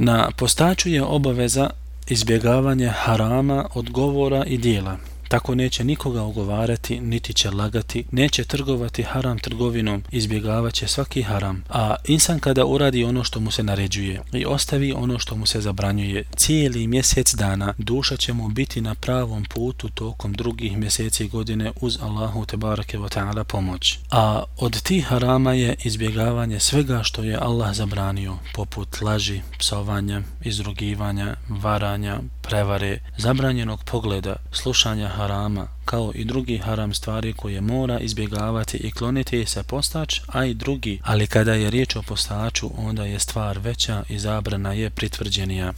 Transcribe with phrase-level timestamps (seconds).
[0.00, 1.70] Na postaču je obaveza
[2.08, 4.96] izbjegavanje harama od govora i dijela,
[5.28, 11.64] Tako neće nikoga ogovarati, niti će lagati, neće trgovati haram trgovinom, izbjegavat će svaki haram.
[11.68, 15.60] A insan kada uradi ono što mu se naređuje i ostavi ono što mu se
[15.60, 21.72] zabranjuje, cijeli mjesec dana duša će mu biti na pravom putu tokom drugih mjeseci godine
[21.80, 23.98] uz Allahu te barake wa ta'ala pomoć.
[24.10, 31.36] A od tih harama je izbjegavanje svega što je Allah zabranio, poput laži, psovanja, izrugivanja,
[31.48, 38.90] varanja, prevare, zabranjenog pogleda, slušanja harama, kao i drugi haram stvari koje mora izbjegavati i
[38.90, 43.58] kloniti se postač, a i drugi, ali kada je riječ o postaču, onda je stvar
[43.58, 45.72] veća i zabrana je pritvrđenija.